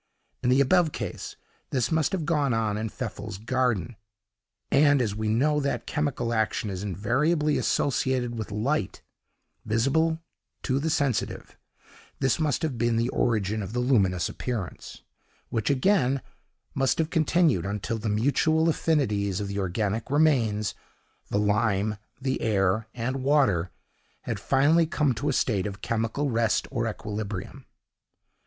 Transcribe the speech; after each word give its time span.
In 0.41 0.49
the 0.49 0.61
above 0.61 0.91
case, 0.91 1.35
this 1.69 1.91
must 1.91 2.11
have 2.11 2.25
gone 2.25 2.55
on 2.55 2.75
in 2.75 2.89
Pfeffel's 2.89 3.37
garden, 3.37 3.95
and, 4.71 4.99
as 4.99 5.13
we 5.13 5.27
know 5.29 5.59
that 5.59 5.85
chemical 5.85 6.33
action 6.33 6.71
is 6.71 6.81
invariably 6.81 7.55
associated 7.59 8.33
with 8.35 8.51
light, 8.51 9.03
visible 9.63 10.19
to 10.63 10.79
the 10.79 10.89
sensitive, 10.89 11.55
this 12.19 12.39
must 12.39 12.63
have 12.63 12.79
been 12.79 12.95
the 12.95 13.09
origin 13.09 13.61
of 13.61 13.73
the 13.73 13.79
luminous 13.79 14.27
appearance, 14.27 15.03
which 15.49 15.69
again 15.69 16.23
must 16.73 16.97
have 16.97 17.11
continued 17.11 17.67
until 17.67 17.99
the 17.99 18.09
mutual 18.09 18.69
affinities 18.69 19.39
of 19.39 19.49
the 19.49 19.59
organic 19.59 20.09
remains, 20.09 20.73
the 21.29 21.37
lime, 21.37 21.95
the 22.19 22.41
air, 22.41 22.87
and 22.95 23.21
water, 23.23 23.69
had 24.21 24.39
finally 24.39 24.87
come 24.87 25.13
to 25.13 25.29
a 25.29 25.31
state 25.33 25.67
of 25.67 25.81
chemical 25.83 26.31
rest 26.31 26.67
or 26.71 26.87
equilibrium. 26.87 27.67